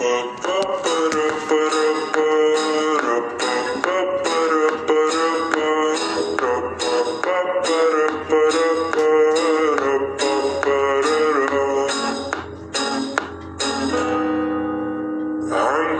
عم 0.00 0.38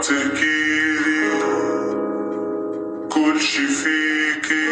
تحكيلي 0.01 1.29
كل 3.09 3.39
شي 3.39 3.67
فيكي 3.67 4.69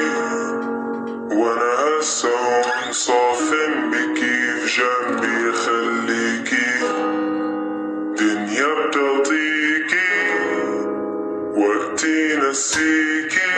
وأنا 1.31 1.99
هسه 1.99 2.29
هون 2.29 2.91
صافن 2.91 3.91
بكيف 3.91 4.77
جنبي 4.77 5.51
خ 5.51 5.72
What 11.53 11.99
Tina 11.99 12.51
seeking? 12.55 13.52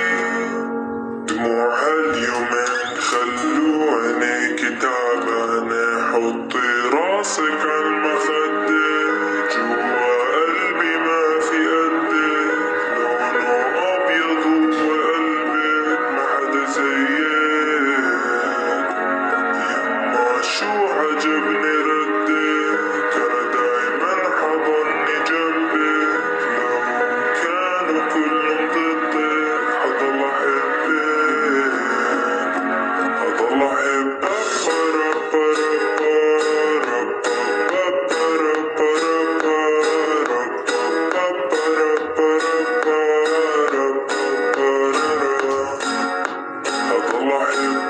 Martin. 47.38 47.85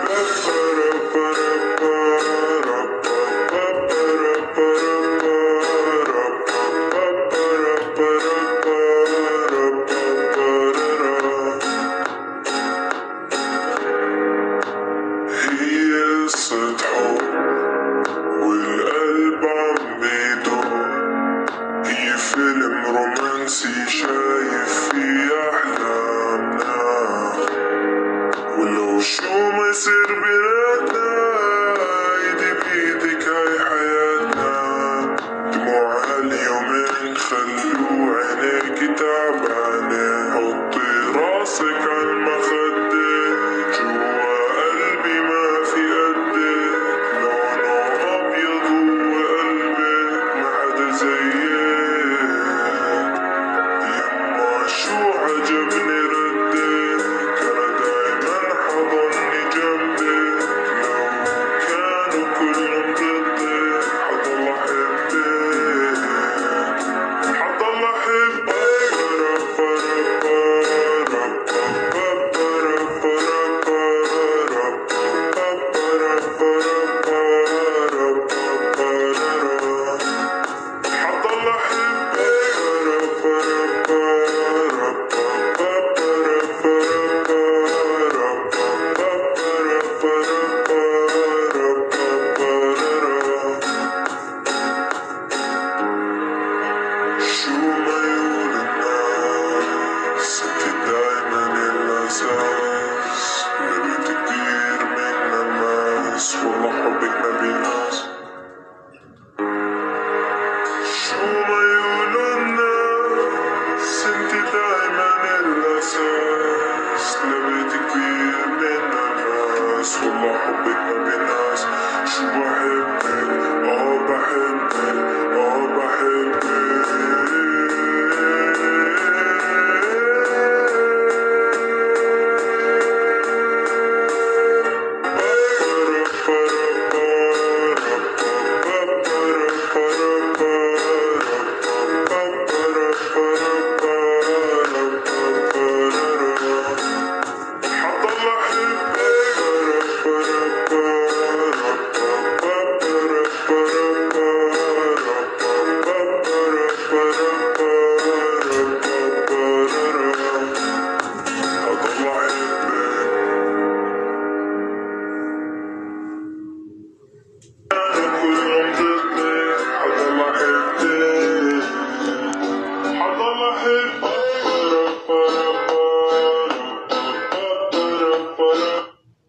God's 122.25 122.39
word. 122.43 122.54